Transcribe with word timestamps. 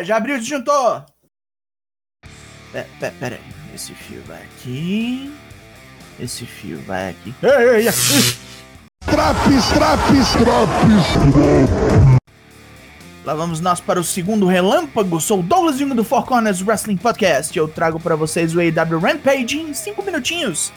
Já 0.00 0.16
abriu 0.16 0.36
o 0.36 0.38
disjuntor! 0.38 1.04
Pera, 2.72 2.88
pera, 2.98 3.14
pera 3.20 3.36
aí. 3.36 3.74
Esse 3.74 3.92
fio 3.92 4.22
vai 4.22 4.42
aqui. 4.42 5.30
Esse 6.18 6.46
fio 6.46 6.80
vai 6.84 7.10
aqui. 7.10 7.34
Ei, 7.42 7.50
ei, 7.50 7.88
ei. 7.88 7.92
Traps, 9.04 9.68
traps, 9.74 10.32
traps. 10.32 12.18
Lá 13.22 13.34
vamos 13.34 13.60
nós 13.60 13.82
para 13.82 14.00
o 14.00 14.04
segundo 14.04 14.46
relâmpago. 14.46 15.20
Sou 15.20 15.40
o 15.40 15.42
Douglas 15.42 15.76
Jung 15.76 15.94
do 15.94 16.04
Four 16.04 16.24
Corners 16.24 16.62
Wrestling 16.62 16.96
Podcast. 16.96 17.54
Eu 17.54 17.68
trago 17.68 18.00
para 18.00 18.16
vocês 18.16 18.56
o 18.56 18.60
AW 18.60 18.98
Rampage 18.98 19.60
em 19.60 19.74
5 19.74 20.02
minutinhos. 20.02 20.72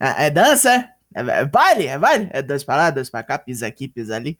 É, 0.00 0.28
é 0.28 0.30
dança? 0.30 0.88
É, 1.14 1.20
é 1.20 1.44
baile? 1.44 1.86
É 1.86 1.98
baile? 1.98 2.30
É 2.32 2.40
dois 2.40 2.64
pra 2.64 2.76
lá, 2.76 2.90
dois 2.90 3.10
pra 3.10 3.22
cá, 3.22 3.38
pisa 3.38 3.66
aqui, 3.66 3.86
pisa 3.86 4.16
ali. 4.16 4.38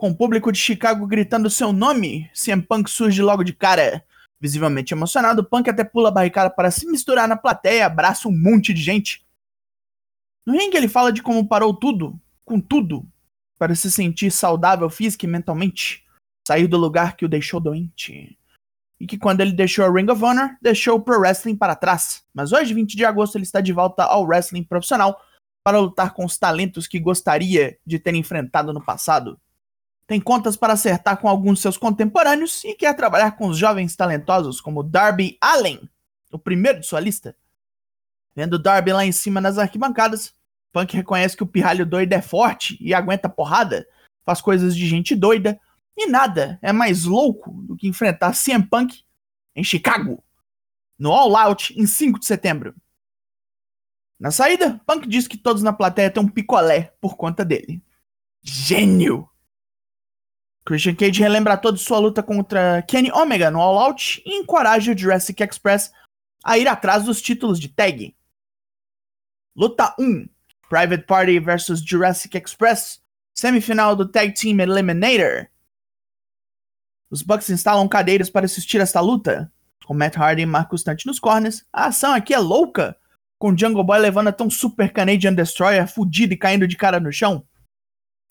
Com 0.00 0.12
o 0.12 0.16
público 0.16 0.50
de 0.50 0.58
Chicago 0.58 1.06
gritando 1.06 1.50
seu 1.50 1.74
nome, 1.74 2.30
CM 2.32 2.62
Punk 2.62 2.88
surge 2.90 3.20
logo 3.20 3.44
de 3.44 3.52
cara. 3.52 4.02
Visivelmente 4.40 4.94
emocionado, 4.94 5.44
Punk 5.44 5.68
até 5.68 5.84
pula 5.84 6.08
a 6.08 6.10
barricada 6.10 6.48
para 6.48 6.70
se 6.70 6.86
misturar 6.86 7.28
na 7.28 7.36
plateia 7.36 7.80
e 7.80 7.82
abraça 7.82 8.26
um 8.26 8.32
monte 8.32 8.72
de 8.72 8.80
gente. 8.80 9.22
No 10.46 10.54
ringue 10.54 10.78
ele 10.78 10.88
fala 10.88 11.12
de 11.12 11.22
como 11.22 11.46
parou 11.46 11.74
tudo, 11.74 12.18
com 12.46 12.58
tudo, 12.58 13.06
para 13.58 13.74
se 13.74 13.90
sentir 13.90 14.30
saudável 14.30 14.88
física 14.88 15.26
e 15.26 15.28
mentalmente. 15.28 16.02
Saiu 16.48 16.66
do 16.66 16.78
lugar 16.78 17.14
que 17.14 17.26
o 17.26 17.28
deixou 17.28 17.60
doente. 17.60 18.38
E 18.98 19.06
que 19.06 19.18
quando 19.18 19.42
ele 19.42 19.52
deixou 19.52 19.84
a 19.84 19.92
Ring 19.92 20.10
of 20.10 20.24
Honor, 20.24 20.56
deixou 20.62 20.96
o 20.96 21.02
Pro 21.02 21.20
Wrestling 21.20 21.56
para 21.56 21.76
trás. 21.76 22.24
Mas 22.32 22.52
hoje, 22.52 22.72
20 22.72 22.96
de 22.96 23.04
agosto, 23.04 23.36
ele 23.36 23.44
está 23.44 23.60
de 23.60 23.74
volta 23.74 24.04
ao 24.04 24.24
wrestling 24.24 24.64
profissional 24.64 25.20
para 25.62 25.78
lutar 25.78 26.14
com 26.14 26.24
os 26.24 26.38
talentos 26.38 26.86
que 26.86 26.98
gostaria 26.98 27.78
de 27.84 27.98
ter 27.98 28.14
enfrentado 28.14 28.72
no 28.72 28.82
passado 28.82 29.38
tem 30.10 30.20
contas 30.20 30.56
para 30.56 30.72
acertar 30.72 31.18
com 31.18 31.28
alguns 31.28 31.58
de 31.58 31.62
seus 31.62 31.76
contemporâneos 31.76 32.64
e 32.64 32.74
quer 32.74 32.96
trabalhar 32.96 33.30
com 33.36 33.46
os 33.46 33.56
jovens 33.56 33.94
talentosos 33.94 34.60
como 34.60 34.82
Darby 34.82 35.38
Allen, 35.40 35.88
o 36.32 36.36
primeiro 36.36 36.80
de 36.80 36.86
sua 36.88 36.98
lista. 36.98 37.36
Vendo 38.34 38.58
Darby 38.58 38.92
lá 38.92 39.06
em 39.06 39.12
cima 39.12 39.40
nas 39.40 39.56
arquibancadas, 39.56 40.34
Punk 40.72 40.96
reconhece 40.96 41.36
que 41.36 41.44
o 41.44 41.46
pirralho 41.46 41.86
doido 41.86 42.12
é 42.12 42.20
forte 42.20 42.76
e 42.80 42.92
aguenta 42.92 43.28
porrada, 43.28 43.86
faz 44.24 44.40
coisas 44.40 44.74
de 44.74 44.84
gente 44.84 45.14
doida, 45.14 45.60
e 45.96 46.08
nada 46.08 46.58
é 46.60 46.72
mais 46.72 47.04
louco 47.04 47.52
do 47.62 47.76
que 47.76 47.86
enfrentar 47.86 48.34
CM 48.34 48.66
Punk 48.66 49.04
em 49.54 49.62
Chicago, 49.62 50.24
no 50.98 51.12
All 51.12 51.36
Out 51.36 51.80
em 51.80 51.86
5 51.86 52.18
de 52.18 52.26
setembro. 52.26 52.74
Na 54.18 54.32
saída, 54.32 54.80
Punk 54.84 55.06
diz 55.06 55.28
que 55.28 55.38
todos 55.38 55.62
na 55.62 55.72
plateia 55.72 56.10
têm 56.10 56.20
um 56.20 56.28
picolé 56.28 56.92
por 57.00 57.16
conta 57.16 57.44
dele. 57.44 57.80
Gênio! 58.42 59.29
Christian 60.70 60.94
Cage 60.94 61.20
relembra 61.20 61.56
toda 61.56 61.76
sua 61.76 61.98
luta 61.98 62.22
contra 62.22 62.80
Kenny 62.82 63.10
Omega 63.10 63.50
no 63.50 63.60
All 63.60 63.76
Out 63.76 64.22
e 64.24 64.36
encoraja 64.36 64.92
o 64.92 64.96
Jurassic 64.96 65.42
Express 65.42 65.90
a 66.44 66.58
ir 66.58 66.68
atrás 66.68 67.02
dos 67.02 67.20
títulos 67.20 67.58
de 67.58 67.66
tag. 67.66 68.16
Luta 69.56 69.92
1: 69.98 70.28
Private 70.68 71.02
Party 71.06 71.40
vs 71.40 71.80
Jurassic 71.84 72.38
Express, 72.38 73.02
semifinal 73.34 73.96
do 73.96 74.06
Tag 74.06 74.32
Team 74.32 74.60
Eliminator. 74.60 75.48
Os 77.10 77.20
Bucks 77.20 77.50
instalam 77.50 77.88
cadeiras 77.88 78.30
para 78.30 78.46
assistir 78.46 78.80
esta 78.80 79.00
luta. 79.00 79.52
Com 79.84 79.92
Matt 79.92 80.16
Hardy 80.16 80.42
e 80.42 80.46
Marcus 80.46 80.82
Stunt 80.82 81.04
nos 81.04 81.18
corners, 81.18 81.66
a 81.72 81.86
ação 81.86 82.14
aqui 82.14 82.32
é 82.32 82.38
louca, 82.38 82.96
com 83.40 83.58
Jungle 83.58 83.82
Boy 83.82 83.98
levando 83.98 84.28
até 84.28 84.44
um 84.44 84.50
Super 84.50 84.92
Canadian 84.92 85.34
Destroyer 85.34 85.88
fudido 85.88 86.32
e 86.32 86.36
caindo 86.36 86.68
de 86.68 86.76
cara 86.76 87.00
no 87.00 87.12
chão. 87.12 87.44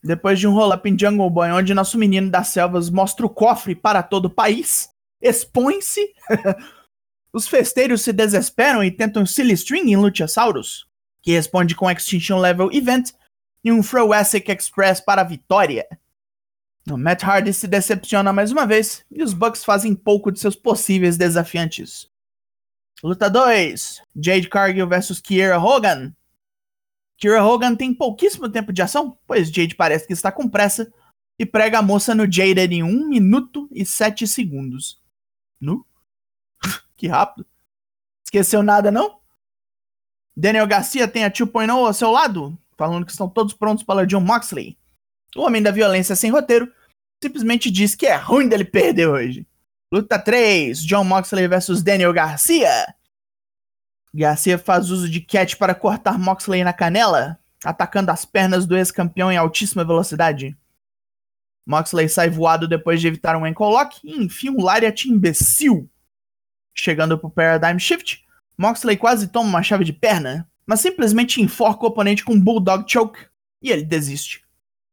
Depois 0.04 0.40
de 0.40 0.48
um 0.48 0.54
roll-up 0.54 0.90
em 0.90 0.98
Jungle 0.98 1.30
Boy, 1.30 1.52
onde 1.52 1.74
nosso 1.74 1.98
menino 1.98 2.30
das 2.30 2.48
selvas 2.48 2.90
mostra 2.90 3.26
o 3.26 3.30
cofre 3.30 3.76
para 3.76 4.02
todo 4.02 4.26
o 4.26 4.30
país, 4.30 4.90
expõe-se, 5.22 6.14
os 7.34 7.48
festeiros 7.48 8.02
se 8.02 8.14
desesperam 8.14 8.84
e 8.84 8.92
tentam 8.92 9.26
silly 9.26 9.54
string 9.54 9.92
em 9.92 9.98
Luchasaurus, 9.98 10.88
que 11.22 11.32
responde 11.32 11.76
com 11.76 11.92
Extinction 11.92 12.40
Level 12.40 12.72
Event 12.72 13.12
e 13.64 13.72
um 13.72 13.84
Froasic 13.84 14.50
Express 14.50 15.02
para 15.02 15.22
a 15.22 15.26
vitória. 15.26 15.86
O 16.90 16.98
Matt 16.98 17.24
Hardy 17.24 17.54
se 17.54 17.68
decepciona 17.68 18.34
mais 18.34 18.52
uma 18.52 18.66
vez 18.66 19.06
e 19.12 19.22
os 19.22 19.34
Bucks 19.34 19.64
fazem 19.64 19.94
pouco 19.94 20.32
de 20.32 20.40
seus 20.40 20.56
possíveis 20.56 21.18
desafiantes. 21.18 22.10
Luta 23.04 23.30
2: 23.30 24.02
Jade 24.16 24.50
Cargill 24.50 24.88
vs 24.88 25.20
Kiera 25.20 25.60
Hogan. 25.60 26.14
Kira 27.20 27.44
Hogan 27.44 27.76
tem 27.76 27.94
pouquíssimo 27.94 28.50
tempo 28.50 28.72
de 28.72 28.82
ação, 28.82 29.18
pois 29.28 29.52
Jade 29.52 29.76
parece 29.76 30.08
que 30.08 30.14
está 30.14 30.32
com 30.32 30.48
pressa 30.48 30.92
e 31.38 31.46
prega 31.46 31.80
a 31.80 31.82
moça 31.82 32.16
no 32.16 32.24
Jade 32.24 32.62
em 32.74 32.82
1 32.82 33.08
minuto 33.10 33.68
e 33.72 33.86
7 33.86 34.26
segundos. 34.26 35.02
Nu? 35.60 35.86
que 36.96 37.08
rápido. 37.08 37.46
Esqueceu 38.26 38.64
nada, 38.64 38.90
não? 38.90 39.20
Daniel 40.36 40.66
Garcia 40.66 41.08
tem 41.08 41.26
a 41.26 41.32
2.0 41.32 41.70
ao 41.70 41.94
seu 41.94 42.10
lado, 42.10 42.58
falando 42.78 43.06
que 43.06 43.12
estão 43.12 43.30
todos 43.30 43.54
prontos 43.54 43.84
para 43.84 44.06
John 44.06 44.22
Moxley. 44.22 44.78
O 45.36 45.42
homem 45.42 45.62
da 45.62 45.72
violência 45.72 46.16
sem 46.16 46.32
roteiro 46.32 46.72
simplesmente 47.22 47.70
diz 47.70 47.96
que 47.96 48.06
é 48.06 48.16
ruim 48.16 48.48
dele 48.48 48.64
perder 48.64 49.08
hoje. 49.08 49.46
Luta 49.92 50.18
3: 50.18 50.80
John 50.86 51.04
Moxley 51.04 51.48
versus 51.50 51.84
Daniel 51.84 52.14
Garcia. 52.14 52.96
Garcia 54.14 54.58
faz 54.58 54.90
uso 54.90 55.10
de 55.10 55.22
catch 55.22 55.56
para 55.56 55.76
cortar 55.76 56.18
Moxley 56.18 56.64
na 56.64 56.74
canela, 56.74 57.40
atacando 57.64 58.12
as 58.12 58.26
pernas 58.26 58.66
do 58.66 58.76
ex-campeão 58.76 59.32
em 59.32 59.38
altíssima 59.38 59.86
velocidade. 59.86 60.58
Moxley 61.66 62.10
sai 62.10 62.30
voado 62.30 62.68
depois 62.68 63.00
de 63.00 63.08
evitar 63.08 63.36
um 63.36 63.46
ankle 63.46 63.68
lock 63.68 64.00
e 64.04 64.16
enfia 64.16 64.52
um 64.52 64.64
lariat 64.64 65.08
imbecil. 65.08 65.88
Chegando 66.74 67.18
pro 67.18 67.30
Paradigm 67.30 67.78
Shift, 67.78 68.26
Moxley 68.58 68.98
quase 68.98 69.28
toma 69.28 69.50
uma 69.50 69.64
chave 69.64 69.84
de 69.84 69.94
perna, 69.94 70.50
mas 70.66 70.80
simplesmente 70.80 71.42
enforca 71.42 71.84
o 71.84 71.90
oponente 71.90 72.26
com 72.26 72.34
um 72.34 72.40
Bulldog 72.40 72.92
Choke 72.92 73.20
e 73.62 73.72
ele 73.72 73.84
desiste. 73.84 74.44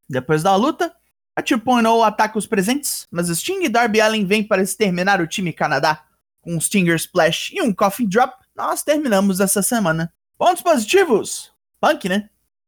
Depois 0.07 0.43
da 0.43 0.55
luta, 0.55 0.95
a 1.35 1.41
2.0 1.41 2.05
ataca 2.05 2.37
os 2.37 2.45
presentes, 2.45 3.07
mas 3.11 3.29
Sting 3.29 3.63
e 3.63 3.69
Darby 3.69 3.99
Allin 3.99 4.25
vêm 4.25 4.43
para 4.43 4.61
exterminar 4.61 5.21
o 5.21 5.27
time 5.27 5.51
Canadá, 5.51 6.05
com 6.41 6.55
um 6.55 6.61
Stinger 6.61 6.95
Splash 6.95 7.51
e 7.53 7.61
um 7.61 7.73
Coffin 7.73 8.07
Drop 8.07 8.33
nós 8.57 8.81
terminamos 8.81 9.39
essa 9.39 9.61
semana. 9.61 10.11
Pontos 10.35 10.63
positivos? 10.63 11.53
Punk, 11.79 12.09
né? 12.09 12.21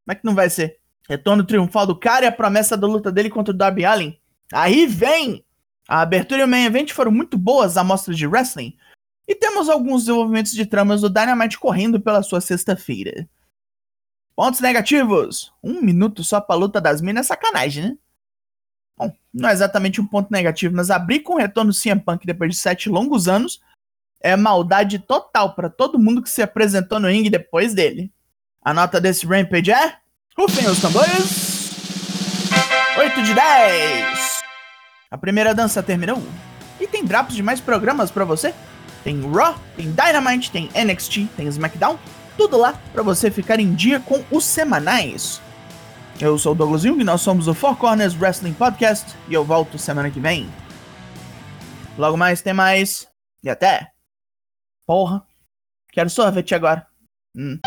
Como 0.05 0.11
é 0.11 0.15
que 0.15 0.25
não 0.25 0.35
vai 0.35 0.47
ser? 0.49 0.77
Retorno 1.09 1.43
triunfal 1.43 1.87
do 1.87 1.99
cara 1.99 2.25
e 2.25 2.27
a 2.27 2.31
promessa 2.31 2.77
da 2.77 2.85
luta 2.85 3.11
dele 3.11 3.29
contra 3.29 3.51
o 3.51 3.57
Darby 3.57 3.83
Allin. 3.83 4.15
Aí 4.53 4.85
vem! 4.85 5.43
A 5.87 6.01
abertura 6.01 6.41
e 6.41 6.43
o 6.43 6.47
main 6.47 6.65
event 6.65 6.91
foram 6.91 7.11
muito 7.11 7.35
boas 7.35 7.75
amostras 7.75 8.15
de 8.15 8.27
wrestling. 8.27 8.77
E 9.27 9.33
temos 9.33 9.67
alguns 9.67 10.03
desenvolvimentos 10.03 10.51
de 10.51 10.65
tramas 10.67 11.01
do 11.01 11.09
Dynamite 11.09 11.57
correndo 11.57 11.99
pela 11.99 12.21
sua 12.21 12.39
sexta-feira. 12.39 13.27
Pontos 14.35 14.59
negativos. 14.59 15.51
Um 15.63 15.81
minuto 15.81 16.23
só 16.23 16.39
pra 16.39 16.55
luta 16.55 16.79
das 16.79 17.01
minas 17.01 17.25
é 17.25 17.29
sacanagem, 17.29 17.83
né? 17.83 17.97
Bom, 18.95 19.11
não 19.33 19.49
é 19.49 19.53
exatamente 19.53 19.99
um 19.99 20.05
ponto 20.05 20.31
negativo, 20.31 20.75
mas 20.75 20.91
abrir 20.91 21.21
com 21.21 21.33
o 21.33 21.37
retorno 21.37 21.73
CM 21.73 21.99
Punk 21.99 22.25
depois 22.25 22.51
de 22.51 22.57
sete 22.57 22.89
longos 22.89 23.27
anos 23.27 23.59
é 24.21 24.35
maldade 24.35 24.99
total 24.99 25.53
para 25.53 25.69
todo 25.69 25.99
mundo 25.99 26.21
que 26.21 26.29
se 26.29 26.41
apresentou 26.41 26.99
no 26.99 27.07
ringue 27.07 27.29
depois 27.29 27.73
dele. 27.73 28.11
A 28.63 28.73
nota 28.73 28.99
desse 28.99 29.25
Rampage 29.25 29.71
é. 29.71 29.95
Rufem 30.37 30.67
os 30.67 30.79
tambores! 30.79 31.71
8 32.97 33.23
de 33.23 33.33
10! 33.33 34.41
A 35.09 35.17
primeira 35.17 35.55
dança 35.55 35.81
terminou. 35.81 36.21
E 36.79 36.87
tem 36.87 37.03
drops 37.03 37.35
de 37.35 37.43
mais 37.43 37.59
programas 37.59 38.11
para 38.11 38.25
você. 38.25 38.53
Tem 39.03 39.21
Raw, 39.31 39.55
tem 39.75 39.91
Dynamite, 39.91 40.51
tem 40.51 40.69
NXT, 40.75 41.27
tem 41.35 41.47
SmackDown. 41.47 41.97
Tudo 42.37 42.57
lá 42.57 42.79
para 42.93 43.03
você 43.03 43.31
ficar 43.31 43.59
em 43.59 43.73
dia 43.73 43.99
com 43.99 44.23
os 44.31 44.45
semanais. 44.45 45.41
Eu 46.19 46.37
sou 46.37 46.51
o 46.51 46.55
Douglas 46.55 46.81
Jung, 46.81 47.01
nós 47.03 47.21
somos 47.21 47.47
o 47.47 47.53
Four 47.53 47.77
Corners 47.77 48.15
Wrestling 48.19 48.53
Podcast 48.53 49.15
e 49.29 49.33
eu 49.33 49.43
volto 49.43 49.77
semana 49.77 50.09
que 50.09 50.19
vem. 50.19 50.49
Logo 51.97 52.17
mais 52.17 52.41
tem 52.41 52.53
mais 52.53 53.07
e 53.41 53.49
até! 53.49 53.98
Porra. 54.89 55.23
Quero 55.91 56.09
sorvete 56.09 56.55
agora. 56.55 56.83
Hum. 57.37 57.59